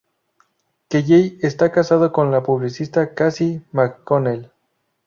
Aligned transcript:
Kelley 0.89 1.37
está 1.43 1.71
casado 1.71 2.11
con 2.11 2.31
la 2.31 2.41
publicista 2.41 3.13
Cassie 3.13 3.61
McConnell. 3.71 4.51